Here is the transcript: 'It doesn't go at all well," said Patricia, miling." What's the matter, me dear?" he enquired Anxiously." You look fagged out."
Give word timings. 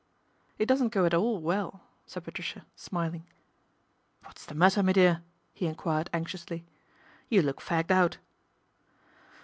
'It 0.57 0.65
doesn't 0.65 0.89
go 0.91 1.05
at 1.05 1.13
all 1.13 1.39
well," 1.39 1.83
said 2.07 2.23
Patricia, 2.23 2.65
miling." 2.91 3.25
What's 4.23 4.47
the 4.47 4.55
matter, 4.55 4.81
me 4.81 4.93
dear?" 4.93 5.21
he 5.53 5.67
enquired 5.67 6.09
Anxiously." 6.11 6.65
You 7.29 7.43
look 7.43 7.61
fagged 7.61 7.91
out." 7.91 8.17